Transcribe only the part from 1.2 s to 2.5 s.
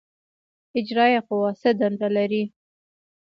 قوه څه دنده لري؟